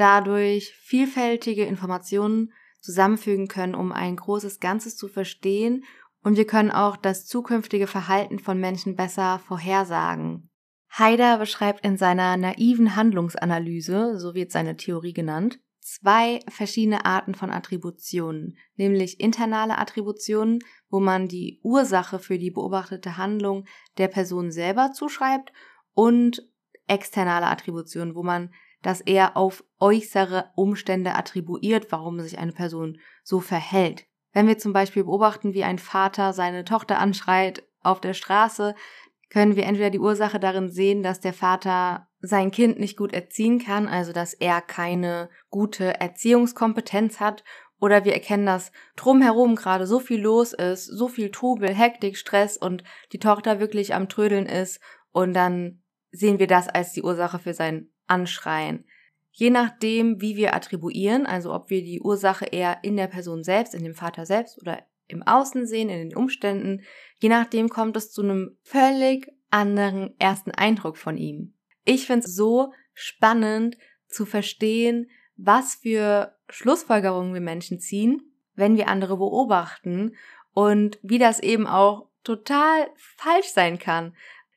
dadurch 0.00 0.74
vielfältige 0.80 1.64
Informationen 1.64 2.52
zusammenfügen 2.80 3.48
können, 3.48 3.74
um 3.74 3.92
ein 3.92 4.16
großes 4.16 4.58
Ganzes 4.58 4.96
zu 4.96 5.08
verstehen 5.08 5.84
und 6.22 6.36
wir 6.36 6.46
können 6.46 6.70
auch 6.70 6.96
das 6.96 7.26
zukünftige 7.26 7.86
Verhalten 7.86 8.38
von 8.38 8.58
Menschen 8.58 8.96
besser 8.96 9.38
vorhersagen. 9.38 10.50
Haider 10.90 11.38
beschreibt 11.38 11.84
in 11.84 11.96
seiner 11.96 12.36
naiven 12.36 12.96
Handlungsanalyse, 12.96 14.18
so 14.18 14.34
wird 14.34 14.50
seine 14.50 14.76
Theorie 14.76 15.12
genannt, 15.12 15.60
zwei 15.80 16.40
verschiedene 16.48 17.04
Arten 17.04 17.34
von 17.34 17.50
Attributionen, 17.50 18.56
nämlich 18.76 19.20
internale 19.20 19.78
Attributionen, 19.78 20.58
wo 20.88 21.00
man 21.00 21.28
die 21.28 21.60
Ursache 21.62 22.18
für 22.18 22.38
die 22.38 22.50
beobachtete 22.50 23.16
Handlung 23.16 23.66
der 23.98 24.08
Person 24.08 24.50
selber 24.50 24.92
zuschreibt 24.92 25.52
und 25.94 26.48
externe 26.86 27.46
Attributionen, 27.46 28.14
wo 28.14 28.22
man 28.22 28.52
das 28.82 29.00
eher 29.00 29.36
auf 29.36 29.64
äußere 29.78 30.50
Umstände 30.54 31.14
attribuiert, 31.14 31.90
warum 31.90 32.20
sich 32.20 32.38
eine 32.38 32.52
Person 32.52 32.98
so 33.22 33.40
verhält. 33.40 34.06
Wenn 34.32 34.46
wir 34.46 34.58
zum 34.58 34.72
Beispiel 34.72 35.04
beobachten, 35.04 35.54
wie 35.54 35.64
ein 35.64 35.78
Vater 35.78 36.32
seine 36.32 36.64
Tochter 36.64 36.98
anschreit 36.98 37.64
auf 37.82 38.00
der 38.00 38.14
Straße, 38.14 38.74
können 39.28 39.56
wir 39.56 39.64
entweder 39.64 39.90
die 39.90 39.98
Ursache 39.98 40.40
darin 40.40 40.70
sehen, 40.70 41.02
dass 41.02 41.20
der 41.20 41.32
Vater 41.32 42.08
sein 42.20 42.50
Kind 42.50 42.78
nicht 42.78 42.96
gut 42.96 43.12
erziehen 43.12 43.58
kann, 43.58 43.88
also 43.88 44.12
dass 44.12 44.34
er 44.34 44.60
keine 44.60 45.30
gute 45.50 46.00
Erziehungskompetenz 46.00 47.20
hat, 47.20 47.44
oder 47.80 48.04
wir 48.04 48.12
erkennen, 48.12 48.46
dass 48.46 48.72
drumherum 48.94 49.56
gerade 49.56 49.86
so 49.86 50.00
viel 50.00 50.20
los 50.20 50.52
ist, 50.52 50.84
so 50.84 51.08
viel 51.08 51.30
Trubel, 51.30 51.74
Hektik, 51.74 52.16
Stress 52.16 52.56
und 52.56 52.84
die 53.12 53.18
Tochter 53.18 53.58
wirklich 53.58 53.94
am 53.94 54.08
Trödeln 54.08 54.46
ist 54.46 54.80
und 55.12 55.32
dann 55.32 55.82
sehen 56.12 56.38
wir 56.38 56.46
das 56.46 56.68
als 56.68 56.92
die 56.92 57.02
Ursache 57.02 57.38
für 57.38 57.54
sein 57.54 57.88
Anschreien. 58.10 58.84
Je 59.32 59.50
nachdem, 59.50 60.20
wie 60.20 60.36
wir 60.36 60.54
attribuieren, 60.54 61.26
also 61.26 61.54
ob 61.54 61.70
wir 61.70 61.82
die 61.82 62.00
Ursache 62.00 62.46
eher 62.46 62.78
in 62.82 62.96
der 62.96 63.06
Person 63.06 63.44
selbst, 63.44 63.74
in 63.74 63.84
dem 63.84 63.94
Vater 63.94 64.26
selbst 64.26 64.60
oder 64.60 64.82
im 65.06 65.22
Außen 65.22 65.66
sehen, 65.66 65.88
in 65.88 66.08
den 66.08 66.16
Umständen, 66.16 66.82
je 67.18 67.28
nachdem 67.28 67.68
kommt 67.68 67.96
es 67.96 68.12
zu 68.12 68.22
einem 68.22 68.56
völlig 68.62 69.32
anderen 69.50 70.14
ersten 70.18 70.50
Eindruck 70.50 70.96
von 70.96 71.16
ihm. 71.16 71.54
Ich 71.84 72.06
finde 72.06 72.26
es 72.26 72.34
so 72.34 72.72
spannend 72.94 73.76
zu 74.08 74.26
verstehen, 74.26 75.10
was 75.36 75.76
für 75.76 76.36
Schlussfolgerungen 76.48 77.32
wir 77.32 77.40
Menschen 77.40 77.80
ziehen, 77.80 78.22
wenn 78.54 78.76
wir 78.76 78.88
andere 78.88 79.16
beobachten 79.16 80.16
und 80.52 80.98
wie 81.02 81.18
das 81.18 81.40
eben 81.40 81.66
auch 81.66 82.08
total 82.24 82.88
falsch 83.16 83.48
sein 83.48 83.78
kann. 83.78 84.14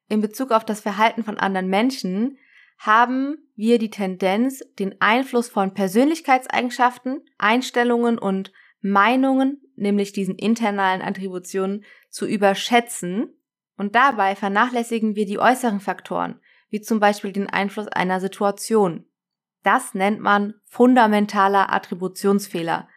In 0.10 0.22
Bezug 0.22 0.51
auf 0.51 0.65
das 0.65 0.81
Verhalten 0.81 1.24
von 1.24 1.38
anderen 1.38 1.69
Menschen 1.69 2.38
haben 2.77 3.42
wir 3.55 3.77
die 3.79 3.89
Tendenz, 3.89 4.63
den 4.79 5.00
Einfluss 5.00 5.50
von 5.50 5.74
Persönlichkeitseigenschaften, 5.74 7.22
Einstellungen 7.38 8.17
und 8.17 8.51
Meinungen, 8.81 9.62
nämlich 9.75 10.12
diesen 10.12 10.36
internalen 10.36 11.01
Attributionen, 11.01 11.86
zu 12.10 12.27
überschätzen 12.27 13.33
und 13.77 13.95
dabei 13.95 14.36
vernachlässigen 14.36 15.15
wir 15.15 15.25
die 15.25 15.39
äußeren 15.39 15.79
Faktoren, 15.79 16.39
wie 16.69 16.81
zum 16.81 17.00
Beispiel 17.00 17.31
den 17.31 17.50
Einfluss 17.50 17.88
einer 17.88 18.19
Situation. 18.19 19.05
Das 19.63 19.93
nennt 19.93 20.19
man 20.19 20.55
fundamentaler 20.65 21.72
Attributionsfehler. 21.72 22.89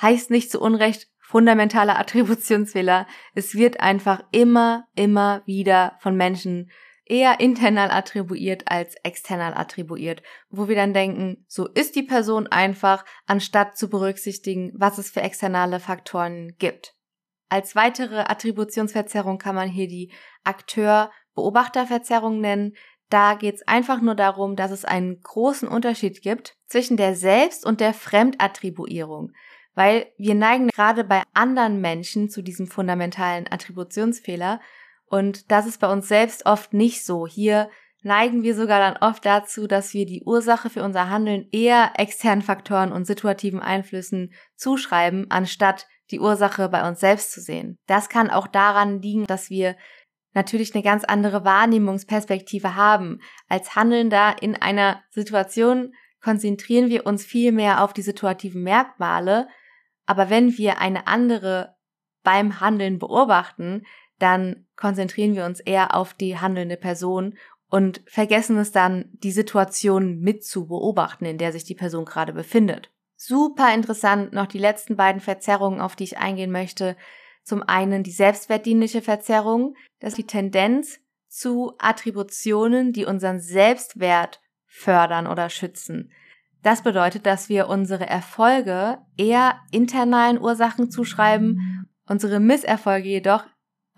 Heißt 0.00 0.30
nicht 0.30 0.50
zu 0.50 0.60
Unrecht 0.60 1.08
fundamentaler 1.18 1.98
Attributionsfehler. 1.98 3.06
Es 3.34 3.54
wird 3.54 3.80
einfach 3.80 4.22
immer, 4.32 4.88
immer 4.94 5.42
wieder 5.46 5.96
von 6.00 6.16
Menschen 6.16 6.70
eher 7.10 7.40
internal 7.40 7.90
attribuiert 7.90 8.70
als 8.70 8.94
external 9.02 9.52
attribuiert, 9.52 10.22
wo 10.48 10.68
wir 10.68 10.76
dann 10.76 10.94
denken, 10.94 11.44
so 11.48 11.66
ist 11.66 11.96
die 11.96 12.04
Person 12.04 12.46
einfach, 12.46 13.04
anstatt 13.26 13.76
zu 13.76 13.90
berücksichtigen, 13.90 14.72
was 14.76 14.96
es 14.98 15.10
für 15.10 15.20
externe 15.20 15.80
Faktoren 15.80 16.54
gibt. 16.58 16.94
Als 17.48 17.74
weitere 17.74 18.20
Attributionsverzerrung 18.20 19.38
kann 19.38 19.56
man 19.56 19.68
hier 19.68 19.88
die 19.88 20.12
Akteur-Beobachterverzerrung 20.44 22.40
nennen. 22.40 22.76
Da 23.08 23.34
geht 23.34 23.56
es 23.56 23.66
einfach 23.66 24.00
nur 24.00 24.14
darum, 24.14 24.54
dass 24.54 24.70
es 24.70 24.84
einen 24.84 25.20
großen 25.20 25.66
Unterschied 25.66 26.22
gibt 26.22 26.54
zwischen 26.68 26.96
der 26.96 27.16
Selbst- 27.16 27.66
und 27.66 27.80
der 27.80 27.92
Fremdattribuierung, 27.92 29.32
weil 29.74 30.06
wir 30.16 30.36
neigen 30.36 30.68
gerade 30.68 31.02
bei 31.02 31.24
anderen 31.34 31.80
Menschen 31.80 32.30
zu 32.30 32.40
diesem 32.40 32.68
fundamentalen 32.68 33.50
Attributionsfehler 33.50 34.60
und 35.10 35.50
das 35.50 35.66
ist 35.66 35.80
bei 35.80 35.92
uns 35.92 36.08
selbst 36.08 36.46
oft 36.46 36.72
nicht 36.72 37.04
so. 37.04 37.26
Hier 37.26 37.68
neigen 38.02 38.44
wir 38.44 38.54
sogar 38.54 38.78
dann 38.78 38.96
oft 38.96 39.26
dazu, 39.26 39.66
dass 39.66 39.92
wir 39.92 40.06
die 40.06 40.22
Ursache 40.24 40.70
für 40.70 40.84
unser 40.84 41.10
Handeln 41.10 41.48
eher 41.50 41.92
externen 41.96 42.42
Faktoren 42.42 42.92
und 42.92 43.06
situativen 43.06 43.60
Einflüssen 43.60 44.32
zuschreiben, 44.54 45.26
anstatt 45.28 45.88
die 46.12 46.20
Ursache 46.20 46.68
bei 46.68 46.88
uns 46.88 47.00
selbst 47.00 47.32
zu 47.32 47.40
sehen. 47.40 47.76
Das 47.86 48.08
kann 48.08 48.30
auch 48.30 48.46
daran 48.46 49.02
liegen, 49.02 49.26
dass 49.26 49.50
wir 49.50 49.76
natürlich 50.32 50.74
eine 50.74 50.84
ganz 50.84 51.02
andere 51.02 51.44
Wahrnehmungsperspektive 51.44 52.76
haben. 52.76 53.18
Als 53.48 53.74
Handelnder 53.74 54.36
in 54.40 54.54
einer 54.54 55.02
Situation 55.10 55.92
konzentrieren 56.22 56.88
wir 56.88 57.04
uns 57.04 57.24
viel 57.24 57.50
mehr 57.50 57.82
auf 57.82 57.92
die 57.92 58.02
situativen 58.02 58.62
Merkmale, 58.62 59.48
aber 60.06 60.30
wenn 60.30 60.56
wir 60.56 60.78
eine 60.78 61.08
andere 61.08 61.74
beim 62.22 62.60
Handeln 62.60 63.00
beobachten, 63.00 63.82
dann 64.20 64.66
konzentrieren 64.76 65.34
wir 65.34 65.44
uns 65.44 65.60
eher 65.60 65.94
auf 65.94 66.14
die 66.14 66.38
handelnde 66.38 66.76
Person 66.76 67.34
und 67.68 68.02
vergessen 68.06 68.58
es 68.58 68.72
dann, 68.72 69.10
die 69.12 69.30
Situation 69.30 70.20
mit 70.20 70.44
zu 70.44 70.66
beobachten, 70.66 71.24
in 71.24 71.38
der 71.38 71.52
sich 71.52 71.64
die 71.64 71.74
Person 71.74 72.04
gerade 72.04 72.32
befindet. 72.32 72.90
Super 73.16 73.72
interessant 73.74 74.32
noch 74.32 74.46
die 74.46 74.58
letzten 74.58 74.96
beiden 74.96 75.20
Verzerrungen, 75.20 75.80
auf 75.80 75.94
die 75.94 76.04
ich 76.04 76.18
eingehen 76.18 76.50
möchte. 76.50 76.96
Zum 77.44 77.62
einen 77.62 78.02
die 78.02 78.10
selbstwertdienliche 78.10 79.02
Verzerrung, 79.02 79.76
das 80.00 80.10
ist 80.10 80.18
die 80.18 80.26
Tendenz 80.26 81.00
zu 81.28 81.74
Attributionen, 81.78 82.92
die 82.92 83.04
unseren 83.04 83.40
Selbstwert 83.40 84.40
fördern 84.66 85.26
oder 85.26 85.48
schützen. 85.48 86.12
Das 86.62 86.82
bedeutet, 86.82 87.24
dass 87.24 87.48
wir 87.48 87.68
unsere 87.68 88.06
Erfolge 88.06 88.98
eher 89.16 89.60
internalen 89.70 90.40
Ursachen 90.40 90.90
zuschreiben, 90.90 91.88
unsere 92.06 92.40
Misserfolge 92.40 93.08
jedoch 93.08 93.44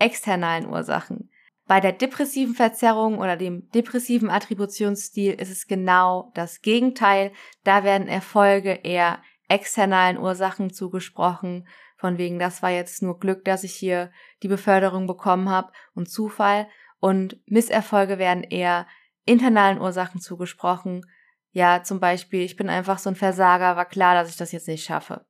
externalen 0.03 0.67
Ursachen. 0.67 1.31
Bei 1.69 1.79
der 1.79 1.93
depressiven 1.93 2.55
Verzerrung 2.55 3.19
oder 3.19 3.37
dem 3.37 3.71
depressiven 3.71 4.31
Attributionsstil 4.31 5.33
ist 5.35 5.51
es 5.51 5.69
genau 5.69 6.33
das 6.35 6.61
Gegenteil. 6.61 7.33
Da 7.63 7.85
werden 7.85 8.09
Erfolge 8.09 8.81
eher 8.83 9.23
externalen 9.49 10.19
Ursachen 10.19 10.73
zugesprochen, 10.73 11.69
von 11.97 12.19
wegen, 12.19 12.41
das 12.41 12.63
war 12.63 12.71
jetzt 12.71 13.01
nur 13.01 13.21
Glück, 13.21 13.45
dass 13.45 13.63
ich 13.63 13.75
hier 13.75 14.11
die 14.43 14.49
Beförderung 14.49 15.07
bekommen 15.07 15.49
habe 15.49 15.71
und 15.95 16.11
Zufall. 16.11 16.67
Und 16.99 17.41
Misserfolge 17.47 18.19
werden 18.19 18.43
eher 18.43 18.89
internalen 19.25 19.81
Ursachen 19.81 20.21
zugesprochen. 20.21 21.07
Ja, 21.53 21.85
zum 21.85 22.01
Beispiel, 22.01 22.41
ich 22.41 22.57
bin 22.57 22.69
einfach 22.69 22.99
so 22.99 23.09
ein 23.09 23.15
Versager, 23.15 23.77
war 23.77 23.85
klar, 23.85 24.17
dass 24.17 24.31
ich 24.31 24.37
das 24.37 24.51
jetzt 24.51 24.67
nicht 24.67 24.85
schaffe. 24.85 25.25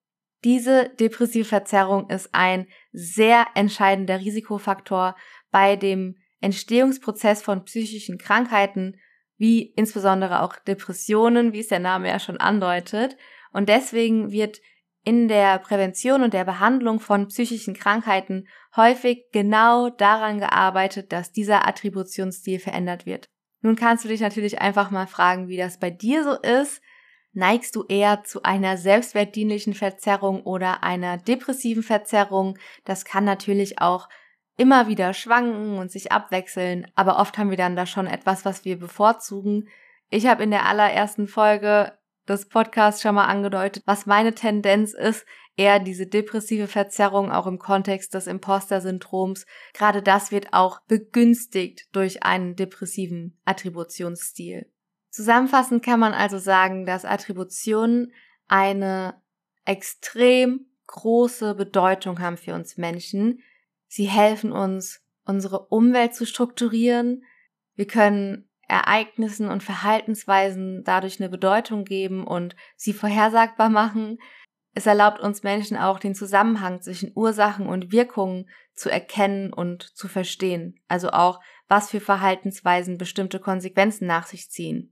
Diese 0.44 0.88
depressive 0.98 1.44
Verzerrung 1.44 2.10
ist 2.10 2.30
ein 2.32 2.66
sehr 2.92 3.46
entscheidender 3.54 4.20
Risikofaktor 4.20 5.16
bei 5.50 5.76
dem 5.76 6.16
Entstehungsprozess 6.40 7.42
von 7.42 7.64
psychischen 7.64 8.18
Krankheiten, 8.18 8.96
wie 9.36 9.72
insbesondere 9.76 10.42
auch 10.42 10.56
Depressionen, 10.56 11.52
wie 11.52 11.60
es 11.60 11.68
der 11.68 11.78
Name 11.78 12.08
ja 12.08 12.18
schon 12.18 12.38
andeutet. 12.38 13.16
Und 13.52 13.68
deswegen 13.68 14.32
wird 14.32 14.60
in 15.04 15.28
der 15.28 15.58
Prävention 15.58 16.22
und 16.22 16.32
der 16.32 16.44
Behandlung 16.44 17.00
von 17.00 17.28
psychischen 17.28 17.74
Krankheiten 17.74 18.46
häufig 18.76 19.24
genau 19.32 19.90
daran 19.90 20.38
gearbeitet, 20.38 21.12
dass 21.12 21.32
dieser 21.32 21.66
Attributionsstil 21.66 22.60
verändert 22.60 23.04
wird. 23.06 23.28
Nun 23.62 23.76
kannst 23.76 24.04
du 24.04 24.08
dich 24.08 24.20
natürlich 24.20 24.60
einfach 24.60 24.90
mal 24.90 25.06
fragen, 25.06 25.48
wie 25.48 25.56
das 25.56 25.78
bei 25.78 25.90
dir 25.90 26.24
so 26.24 26.32
ist. 26.32 26.82
Neigst 27.34 27.76
du 27.76 27.84
eher 27.88 28.24
zu 28.24 28.42
einer 28.42 28.76
selbstwertdienlichen 28.76 29.74
Verzerrung 29.74 30.42
oder 30.42 30.82
einer 30.82 31.16
depressiven 31.16 31.82
Verzerrung? 31.82 32.58
Das 32.84 33.04
kann 33.04 33.24
natürlich 33.24 33.80
auch 33.80 34.08
immer 34.58 34.86
wieder 34.86 35.14
schwanken 35.14 35.78
und 35.78 35.90
sich 35.90 36.12
abwechseln, 36.12 36.86
aber 36.94 37.18
oft 37.18 37.38
haben 37.38 37.50
wir 37.50 37.56
dann 37.56 37.74
da 37.74 37.86
schon 37.86 38.06
etwas, 38.06 38.44
was 38.44 38.64
wir 38.64 38.78
bevorzugen. 38.78 39.68
Ich 40.10 40.26
habe 40.26 40.42
in 40.42 40.50
der 40.50 40.66
allerersten 40.66 41.26
Folge 41.26 41.96
des 42.28 42.48
Podcasts 42.48 43.00
schon 43.00 43.14
mal 43.14 43.24
angedeutet, 43.24 43.82
was 43.86 44.04
meine 44.06 44.34
Tendenz 44.34 44.92
ist, 44.92 45.24
eher 45.56 45.78
diese 45.78 46.06
depressive 46.06 46.66
Verzerrung 46.66 47.32
auch 47.32 47.46
im 47.46 47.58
Kontext 47.58 48.14
des 48.14 48.26
Imposter-Syndroms. 48.26 49.46
Gerade 49.74 50.02
das 50.02 50.32
wird 50.32 50.52
auch 50.52 50.80
begünstigt 50.86 51.88
durch 51.92 52.22
einen 52.22 52.56
depressiven 52.56 53.40
Attributionsstil. 53.44 54.70
Zusammenfassend 55.12 55.84
kann 55.84 56.00
man 56.00 56.14
also 56.14 56.38
sagen, 56.38 56.86
dass 56.86 57.04
Attributionen 57.04 58.12
eine 58.48 59.20
extrem 59.66 60.66
große 60.86 61.54
Bedeutung 61.54 62.18
haben 62.18 62.38
für 62.38 62.54
uns 62.54 62.78
Menschen. 62.78 63.42
Sie 63.88 64.06
helfen 64.06 64.52
uns, 64.52 65.02
unsere 65.26 65.66
Umwelt 65.66 66.14
zu 66.14 66.24
strukturieren. 66.24 67.24
Wir 67.74 67.86
können 67.86 68.48
Ereignissen 68.68 69.50
und 69.50 69.62
Verhaltensweisen 69.62 70.82
dadurch 70.82 71.20
eine 71.20 71.28
Bedeutung 71.28 71.84
geben 71.84 72.26
und 72.26 72.56
sie 72.76 72.94
vorhersagbar 72.94 73.68
machen. 73.68 74.16
Es 74.72 74.86
erlaubt 74.86 75.20
uns 75.20 75.42
Menschen 75.42 75.76
auch 75.76 75.98
den 75.98 76.14
Zusammenhang 76.14 76.80
zwischen 76.80 77.12
Ursachen 77.14 77.66
und 77.66 77.92
Wirkungen 77.92 78.48
zu 78.72 78.90
erkennen 78.90 79.52
und 79.52 79.82
zu 79.82 80.08
verstehen. 80.08 80.80
Also 80.88 81.10
auch, 81.10 81.40
was 81.68 81.90
für 81.90 82.00
Verhaltensweisen 82.00 82.96
bestimmte 82.96 83.40
Konsequenzen 83.40 84.06
nach 84.06 84.26
sich 84.26 84.50
ziehen. 84.50 84.90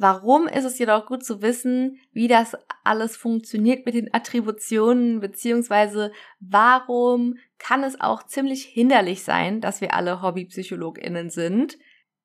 Warum 0.00 0.48
ist 0.48 0.64
es 0.64 0.78
jedoch 0.78 1.04
gut 1.04 1.22
zu 1.22 1.42
wissen, 1.42 2.00
wie 2.14 2.26
das 2.26 2.56
alles 2.84 3.18
funktioniert 3.18 3.84
mit 3.84 3.94
den 3.94 4.14
Attributionen, 4.14 5.20
beziehungsweise 5.20 6.10
warum 6.38 7.36
kann 7.58 7.84
es 7.84 8.00
auch 8.00 8.22
ziemlich 8.22 8.64
hinderlich 8.64 9.24
sein, 9.24 9.60
dass 9.60 9.82
wir 9.82 9.92
alle 9.92 10.22
HobbypsychologInnen 10.22 11.28
sind? 11.28 11.76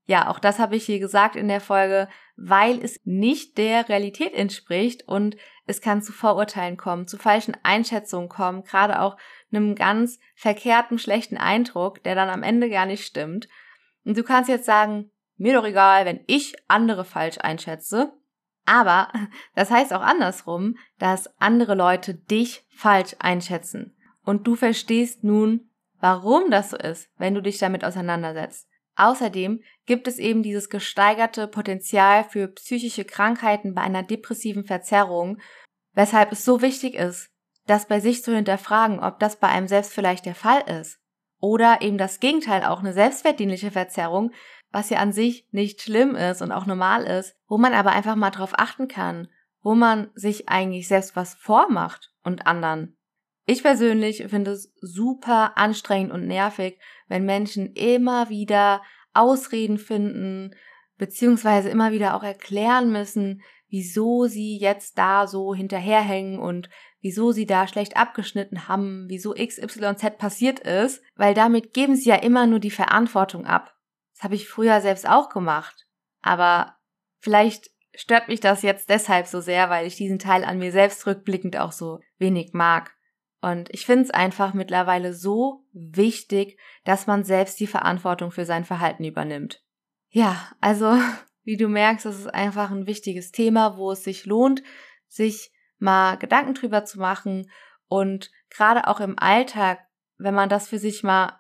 Ja, 0.06 0.30
auch 0.30 0.40
das 0.40 0.58
habe 0.58 0.78
ich 0.78 0.86
hier 0.86 1.00
gesagt 1.00 1.36
in 1.36 1.50
der 1.50 1.60
Folge, 1.60 2.08
weil 2.38 2.82
es 2.82 3.02
nicht 3.04 3.58
der 3.58 3.90
Realität 3.90 4.34
entspricht 4.34 5.06
und 5.06 5.36
es 5.66 5.82
kann 5.82 6.02
zu 6.02 6.14
Vorurteilen 6.14 6.78
kommen, 6.78 7.08
zu 7.08 7.18
falschen 7.18 7.58
Einschätzungen 7.64 8.30
kommen, 8.30 8.64
gerade 8.64 9.02
auch 9.02 9.18
einem 9.52 9.76
ganz 9.76 10.18
verkehrten, 10.38 10.98
schlechten 10.98 11.36
Eindruck, 11.36 12.02
der 12.04 12.16
dann 12.16 12.30
am 12.30 12.42
Ende 12.42 12.70
gar 12.70 12.86
nicht 12.86 13.06
stimmt. 13.06 13.50
Und 14.06 14.18
du 14.18 14.24
kannst 14.24 14.50
jetzt 14.50 14.66
sagen, 14.66 15.12
mir 15.38 15.54
doch 15.54 15.66
egal, 15.66 16.06
wenn 16.06 16.24
ich 16.28 16.56
andere 16.68 17.06
falsch 17.06 17.38
einschätze. 17.40 18.14
Aber 18.66 19.12
das 19.56 19.72
heißt 19.72 19.94
auch 19.94 20.02
andersrum, 20.02 20.78
dass 21.00 21.30
andere 21.40 21.76
Leute 21.76 22.14
dich 22.14 22.66
falsch 22.76 23.16
einschätzen. 23.20 23.96
Und 24.24 24.48
du 24.48 24.56
verstehst 24.56 25.24
nun, 25.24 25.70
warum 26.00 26.50
das 26.52 26.72
so 26.72 26.78
ist, 26.78 27.10
wenn 27.18 27.34
du 27.34 27.42
dich 27.42 27.58
damit 27.58 27.86
auseinandersetzt. 27.86 28.68
Außerdem 28.96 29.62
gibt 29.86 30.08
es 30.08 30.20
eben 30.20 30.42
dieses 30.42 30.70
gesteigerte 30.70 31.48
Potenzial 31.48 32.24
für 32.24 32.48
psychische 32.48 33.06
Krankheiten 33.06 33.74
bei 33.74 33.82
einer 33.82 34.04
depressiven 34.04 34.64
Verzerrung, 34.64 35.38
weshalb 35.94 36.32
es 36.32 36.46
so 36.46 36.62
wichtig 36.62 36.96
ist, 36.96 37.30
das 37.68 37.88
bei 37.88 38.00
sich 38.00 38.24
zu 38.24 38.34
hinterfragen, 38.34 39.00
ob 39.00 39.20
das 39.20 39.38
bei 39.38 39.48
einem 39.48 39.68
selbst 39.68 39.94
vielleicht 39.94 40.26
der 40.26 40.36
Fall 40.36 40.62
ist. 40.80 41.00
Oder 41.40 41.82
eben 41.82 41.98
das 41.98 42.20
Gegenteil, 42.20 42.64
auch 42.64 42.80
eine 42.80 42.94
selbstwertdienliche 42.94 43.72
Verzerrung, 43.72 44.32
was 44.72 44.90
ja 44.90 45.00
an 45.00 45.14
sich 45.14 45.48
nicht 45.52 45.82
schlimm 45.82 46.16
ist 46.16 46.42
und 46.42 46.52
auch 46.52 46.66
normal 46.66 47.04
ist, 47.04 47.36
wo 47.48 47.58
man 47.58 47.74
aber 47.74 47.92
einfach 47.92 48.16
mal 48.16 48.32
drauf 48.32 48.54
achten 48.58 48.88
kann, 48.88 49.28
wo 49.62 49.76
man 49.76 50.10
sich 50.16 50.50
eigentlich 50.50 50.88
selbst 50.88 51.16
was 51.16 51.36
vormacht 51.36 52.14
und 52.24 52.46
anderen. 52.48 52.98
Ich 53.46 53.62
persönlich 53.62 54.26
finde 54.28 54.52
es 54.52 54.74
super 54.82 55.58
anstrengend 55.58 56.12
und 56.12 56.28
nervig, 56.28 56.80
wenn 57.08 57.26
Menschen 57.26 57.74
immer 57.74 58.30
wieder 58.30 58.82
Ausreden 59.14 59.78
finden, 59.78 60.56
beziehungsweise 60.98 61.70
immer 61.70 61.92
wieder 61.92 62.16
auch 62.16 62.24
erklären 62.24 62.92
müssen, 62.92 63.42
wieso 63.70 64.26
sie 64.26 64.58
jetzt 64.58 64.98
da 64.98 65.28
so 65.28 65.54
hinterherhängen 65.54 66.40
und 66.40 66.70
wieso 67.02 67.32
sie 67.32 67.46
da 67.46 67.68
schlecht 67.68 67.98
abgeschnitten 67.98 68.68
haben, 68.68 69.06
wieso 69.10 69.34
XYZ 69.34 70.18
passiert 70.18 70.60
ist, 70.60 71.04
weil 71.16 71.34
damit 71.34 71.74
geben 71.74 71.96
sie 71.96 72.10
ja 72.10 72.16
immer 72.16 72.48
nur 72.48 72.60
die 72.60 72.72
Verantwortung 72.72 73.46
ab. 73.46 73.75
Das 74.16 74.24
habe 74.24 74.36
ich 74.36 74.48
früher 74.48 74.82
selbst 74.82 75.08
auch 75.08 75.30
gemacht. 75.30 75.86
Aber 76.22 76.78
vielleicht 77.20 77.70
stört 77.94 78.28
mich 78.28 78.40
das 78.40 78.62
jetzt 78.62 78.90
deshalb 78.90 79.28
so 79.28 79.42
sehr, 79.42 79.70
weil 79.70 79.86
ich 79.86 79.96
diesen 79.96 80.20
Teil 80.20 80.44
an 80.44 80.58
mir 80.58 80.72
selbst 80.72 81.06
rückblickend 81.06 81.58
auch 81.58 81.72
so 81.72 82.00
wenig 82.18 82.54
mag. 82.54 82.96
Und 83.42 83.70
ich 83.74 83.86
finde 83.86 84.06
es 84.06 84.12
einfach 84.12 84.54
mittlerweile 84.54 85.14
so 85.14 85.66
wichtig, 85.72 86.60
dass 86.84 87.08
man 87.08 87.24
selbst 87.24 87.60
die 87.60 87.68
Verantwortung 87.68 88.32
für 88.32 88.46
sein 88.46 88.66
Verhalten 88.66 89.04
übernimmt. 89.04 89.62
Ja, 90.10 90.50
also 90.62 90.98
wie 91.44 91.58
du 91.58 91.68
merkst, 91.68 92.06
das 92.06 92.18
ist 92.18 92.34
einfach 92.34 92.72
ein 92.72 92.88
wichtiges 92.88 93.32
Thema, 93.32 93.78
wo 93.78 93.92
es 93.92 94.04
sich 94.04 94.26
lohnt, 94.26 94.64
sich 95.08 95.52
mal 95.78 96.16
Gedanken 96.16 96.54
drüber 96.54 96.86
zu 96.86 97.00
machen 97.00 97.52
und 97.88 98.32
gerade 98.50 98.88
auch 98.88 99.00
im 99.00 99.20
Alltag, 99.20 99.80
wenn 100.18 100.34
man 100.34 100.50
das 100.50 100.70
für 100.70 100.80
sich 100.80 101.04
mal 101.04 101.40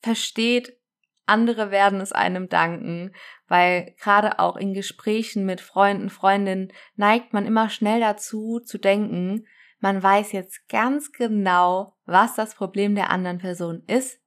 versteht, 0.00 0.76
andere 1.26 1.70
werden 1.70 2.00
es 2.00 2.12
einem 2.12 2.48
danken, 2.48 3.14
weil 3.48 3.94
gerade 4.00 4.38
auch 4.38 4.56
in 4.56 4.74
Gesprächen 4.74 5.44
mit 5.46 5.60
Freunden, 5.60 6.10
Freundinnen 6.10 6.72
neigt 6.96 7.32
man 7.32 7.46
immer 7.46 7.70
schnell 7.70 8.00
dazu 8.00 8.60
zu 8.60 8.78
denken, 8.78 9.46
man 9.80 10.02
weiß 10.02 10.32
jetzt 10.32 10.68
ganz 10.68 11.12
genau, 11.12 11.96
was 12.06 12.34
das 12.34 12.54
Problem 12.54 12.94
der 12.94 13.10
anderen 13.10 13.38
Person 13.38 13.82
ist. 13.86 14.18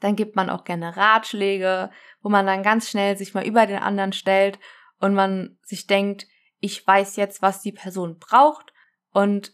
Dann 0.00 0.14
gibt 0.14 0.36
man 0.36 0.50
auch 0.50 0.64
gerne 0.64 0.96
Ratschläge, 0.96 1.90
wo 2.20 2.28
man 2.28 2.46
dann 2.46 2.62
ganz 2.62 2.90
schnell 2.90 3.16
sich 3.16 3.32
mal 3.32 3.46
über 3.46 3.66
den 3.66 3.78
anderen 3.78 4.12
stellt 4.12 4.58
und 4.98 5.14
man 5.14 5.58
sich 5.62 5.86
denkt, 5.86 6.26
ich 6.60 6.86
weiß 6.86 7.16
jetzt, 7.16 7.42
was 7.42 7.62
die 7.62 7.72
Person 7.72 8.18
braucht 8.18 8.72
und 9.10 9.52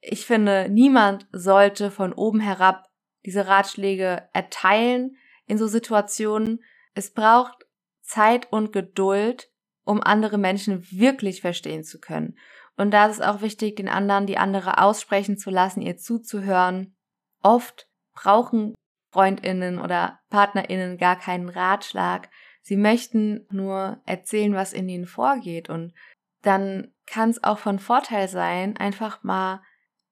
ich 0.00 0.26
finde, 0.26 0.68
niemand 0.68 1.26
sollte 1.32 1.90
von 1.90 2.12
oben 2.12 2.40
herab 2.40 2.88
diese 3.24 3.46
Ratschläge 3.46 4.28
erteilen 4.32 5.16
in 5.46 5.58
so 5.58 5.66
Situationen. 5.66 6.62
Es 6.94 7.12
braucht 7.12 7.66
Zeit 8.02 8.52
und 8.52 8.72
Geduld, 8.72 9.50
um 9.84 10.02
andere 10.02 10.38
Menschen 10.38 10.86
wirklich 10.90 11.40
verstehen 11.40 11.84
zu 11.84 12.00
können. 12.00 12.36
Und 12.76 12.90
da 12.90 13.06
ist 13.06 13.16
es 13.16 13.20
auch 13.20 13.40
wichtig, 13.40 13.76
den 13.76 13.88
anderen, 13.88 14.26
die 14.26 14.38
andere 14.38 14.78
aussprechen 14.78 15.38
zu 15.38 15.50
lassen, 15.50 15.80
ihr 15.80 15.96
zuzuhören. 15.96 16.96
Oft 17.42 17.88
brauchen 18.14 18.74
Freundinnen 19.12 19.78
oder 19.78 20.18
Partnerinnen 20.28 20.98
gar 20.98 21.16
keinen 21.16 21.48
Ratschlag. 21.48 22.30
Sie 22.62 22.76
möchten 22.76 23.46
nur 23.50 24.02
erzählen, 24.06 24.54
was 24.54 24.72
in 24.72 24.88
ihnen 24.88 25.06
vorgeht. 25.06 25.68
Und 25.68 25.94
dann 26.42 26.92
kann 27.06 27.30
es 27.30 27.44
auch 27.44 27.58
von 27.58 27.78
Vorteil 27.78 28.28
sein, 28.28 28.76
einfach 28.76 29.22
mal 29.22 29.62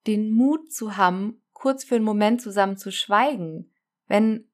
den 0.06 0.30
Mut 0.32 0.72
zu 0.72 0.96
haben, 0.96 1.42
kurz 1.52 1.84
für 1.84 1.96
einen 1.96 2.04
Moment 2.04 2.42
zusammen 2.42 2.76
zu 2.76 2.92
schweigen. 2.92 3.72
Wenn 4.06 4.51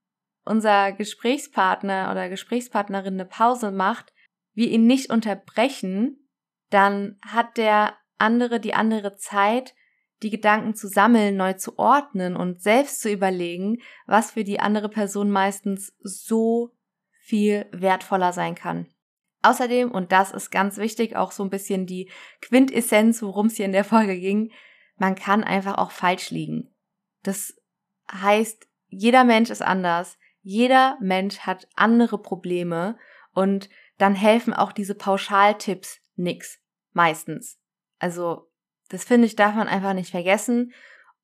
unser 0.48 0.92
Gesprächspartner 0.92 2.10
oder 2.10 2.28
Gesprächspartnerin 2.28 3.14
eine 3.14 3.24
Pause 3.24 3.70
macht, 3.70 4.12
wir 4.54 4.68
ihn 4.68 4.86
nicht 4.86 5.10
unterbrechen, 5.10 6.28
dann 6.70 7.18
hat 7.22 7.56
der 7.56 7.94
andere 8.18 8.58
die 8.58 8.74
andere 8.74 9.16
Zeit, 9.16 9.74
die 10.22 10.30
Gedanken 10.30 10.74
zu 10.74 10.88
sammeln, 10.88 11.36
neu 11.36 11.52
zu 11.52 11.78
ordnen 11.78 12.36
und 12.36 12.60
selbst 12.60 13.00
zu 13.00 13.10
überlegen, 13.10 13.78
was 14.06 14.32
für 14.32 14.42
die 14.42 14.58
andere 14.58 14.88
Person 14.88 15.30
meistens 15.30 15.94
so 16.00 16.74
viel 17.20 17.66
wertvoller 17.70 18.32
sein 18.32 18.54
kann. 18.54 18.88
Außerdem, 19.42 19.92
und 19.92 20.10
das 20.10 20.32
ist 20.32 20.50
ganz 20.50 20.78
wichtig, 20.78 21.14
auch 21.14 21.30
so 21.30 21.44
ein 21.44 21.50
bisschen 21.50 21.86
die 21.86 22.10
Quintessenz, 22.40 23.22
worum 23.22 23.46
es 23.46 23.56
hier 23.56 23.66
in 23.66 23.72
der 23.72 23.84
Folge 23.84 24.18
ging, 24.18 24.50
man 24.96 25.14
kann 25.14 25.44
einfach 25.44 25.78
auch 25.78 25.92
falsch 25.92 26.30
liegen. 26.30 26.74
Das 27.22 27.54
heißt, 28.10 28.66
jeder 28.88 29.22
Mensch 29.22 29.50
ist 29.50 29.62
anders, 29.62 30.18
jeder 30.48 30.96
Mensch 30.98 31.40
hat 31.40 31.68
andere 31.76 32.16
Probleme 32.16 32.96
und 33.34 33.68
dann 33.98 34.14
helfen 34.14 34.54
auch 34.54 34.72
diese 34.72 34.94
Pauschaltipps 34.94 36.00
nix. 36.16 36.58
Meistens. 36.94 37.58
Also, 37.98 38.50
das 38.88 39.04
finde 39.04 39.26
ich, 39.26 39.36
darf 39.36 39.54
man 39.54 39.68
einfach 39.68 39.92
nicht 39.92 40.10
vergessen. 40.10 40.72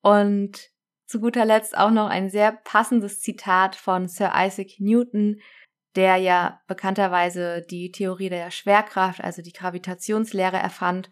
Und 0.01 0.69
zu 1.07 1.19
guter 1.19 1.43
Letzt 1.43 1.75
auch 1.75 1.89
noch 1.89 2.07
ein 2.07 2.29
sehr 2.29 2.51
passendes 2.51 3.19
Zitat 3.19 3.75
von 3.75 4.07
Sir 4.07 4.31
Isaac 4.35 4.73
Newton, 4.77 5.41
der 5.95 6.17
ja 6.17 6.61
bekannterweise 6.67 7.63
die 7.67 7.91
Theorie 7.91 8.29
der 8.29 8.51
Schwerkraft, 8.51 9.23
also 9.23 9.41
die 9.41 9.53
Gravitationslehre 9.53 10.57
erfand 10.57 11.09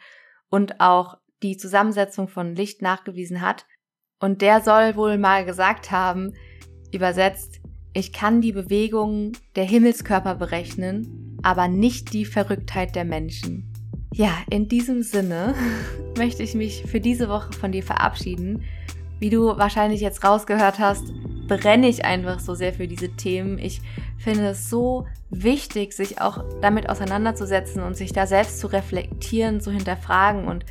und 0.49 0.79
auch 0.81 1.17
die 1.41 1.57
Zusammensetzung 1.57 2.27
von 2.27 2.55
Licht 2.55 2.83
nachgewiesen 2.83 3.41
hat. 3.41 3.65
Und 4.19 4.43
der 4.43 4.61
soll 4.61 4.95
wohl 4.97 5.17
mal 5.17 5.45
gesagt 5.45 5.89
haben, 5.89 6.35
übersetzt, 6.91 7.62
ich 7.93 8.11
kann 8.11 8.41
die 8.41 8.51
Bewegungen 8.51 9.33
der 9.55 9.65
Himmelskörper 9.65 10.35
berechnen, 10.35 11.37
aber 11.43 11.67
nicht 11.67 12.13
die 12.13 12.25
Verrücktheit 12.25 12.95
der 12.95 13.05
Menschen. 13.05 13.69
Ja, 14.13 14.31
in 14.49 14.67
diesem 14.67 15.03
Sinne 15.03 15.53
möchte 16.17 16.43
ich 16.43 16.55
mich 16.55 16.83
für 16.87 16.99
diese 16.99 17.29
Woche 17.29 17.53
von 17.53 17.71
dir 17.71 17.83
verabschieden. 17.83 18.63
Wie 19.19 19.29
du 19.29 19.57
wahrscheinlich 19.57 20.01
jetzt 20.01 20.23
rausgehört 20.23 20.79
hast, 20.79 21.13
brenne 21.47 21.87
ich 21.87 22.03
einfach 22.03 22.39
so 22.39 22.55
sehr 22.55 22.73
für 22.73 22.87
diese 22.87 23.09
Themen. 23.09 23.57
Ich 23.59 23.81
finde 24.17 24.47
es 24.47 24.69
so 24.69 25.05
wichtig, 25.29 25.93
sich 25.93 26.19
auch 26.19 26.43
damit 26.61 26.89
auseinanderzusetzen 26.89 27.83
und 27.83 27.95
sich 27.95 28.11
da 28.11 28.25
selbst 28.25 28.59
zu 28.59 28.67
reflektieren, 28.67 29.61
zu 29.61 29.71
hinterfragen. 29.71 30.47
Und 30.47 30.65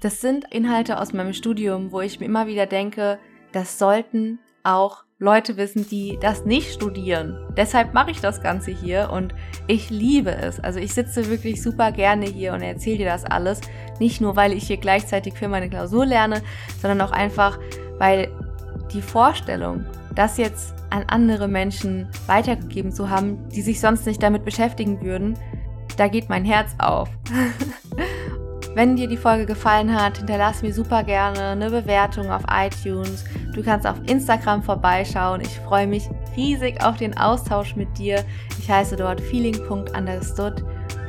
das 0.00 0.20
sind 0.20 0.52
Inhalte 0.52 1.00
aus 1.00 1.12
meinem 1.12 1.32
Studium, 1.32 1.90
wo 1.90 2.00
ich 2.00 2.20
mir 2.20 2.26
immer 2.26 2.46
wieder 2.46 2.66
denke, 2.66 3.18
das 3.52 3.78
sollten 3.78 4.38
auch 4.62 5.05
Leute 5.18 5.56
wissen, 5.56 5.88
die 5.88 6.18
das 6.20 6.44
nicht 6.44 6.74
studieren. 6.74 7.38
Deshalb 7.56 7.94
mache 7.94 8.10
ich 8.10 8.20
das 8.20 8.42
Ganze 8.42 8.70
hier 8.70 9.08
und 9.10 9.34
ich 9.66 9.88
liebe 9.88 10.30
es. 10.30 10.60
Also 10.60 10.78
ich 10.78 10.92
sitze 10.92 11.30
wirklich 11.30 11.62
super 11.62 11.90
gerne 11.90 12.26
hier 12.26 12.52
und 12.52 12.60
erzähle 12.60 12.98
dir 12.98 13.06
das 13.06 13.24
alles. 13.24 13.62
Nicht 13.98 14.20
nur, 14.20 14.36
weil 14.36 14.52
ich 14.52 14.66
hier 14.66 14.76
gleichzeitig 14.76 15.32
für 15.32 15.48
meine 15.48 15.70
Klausur 15.70 16.04
lerne, 16.04 16.42
sondern 16.82 17.00
auch 17.00 17.12
einfach, 17.12 17.58
weil 17.98 18.28
die 18.92 19.00
Vorstellung, 19.00 19.86
das 20.14 20.36
jetzt 20.36 20.74
an 20.90 21.04
andere 21.08 21.48
Menschen 21.48 22.08
weitergegeben 22.26 22.92
zu 22.92 23.08
haben, 23.08 23.48
die 23.48 23.62
sich 23.62 23.80
sonst 23.80 24.04
nicht 24.04 24.22
damit 24.22 24.44
beschäftigen 24.44 25.00
würden, 25.00 25.38
da 25.96 26.08
geht 26.08 26.28
mein 26.28 26.44
Herz 26.44 26.74
auf. 26.76 27.08
Wenn 28.76 28.94
dir 28.94 29.08
die 29.08 29.16
Folge 29.16 29.46
gefallen 29.46 29.90
hat, 29.98 30.18
hinterlass 30.18 30.60
mir 30.60 30.70
super 30.70 31.02
gerne 31.02 31.52
eine 31.52 31.70
Bewertung 31.70 32.30
auf 32.30 32.42
iTunes. 32.52 33.24
Du 33.54 33.62
kannst 33.62 33.86
auf 33.86 33.96
Instagram 34.06 34.62
vorbeischauen. 34.62 35.40
Ich 35.40 35.58
freue 35.60 35.86
mich 35.86 36.10
riesig 36.36 36.84
auf 36.84 36.98
den 36.98 37.16
Austausch 37.16 37.74
mit 37.74 37.96
dir. 37.96 38.22
Ich 38.58 38.70
heiße 38.70 38.96
dort 38.96 39.18
feeling.understood 39.18 40.62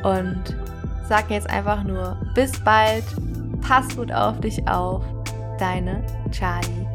und 0.03 0.57
sage 1.09 1.33
jetzt 1.33 1.49
einfach 1.49 1.83
nur 1.83 2.17
bis 2.33 2.57
bald, 2.61 3.03
pass 3.59 3.93
gut 3.97 4.13
auf 4.13 4.39
dich 4.39 4.65
auf, 4.65 5.03
deine 5.59 6.05
Charlie. 6.31 6.86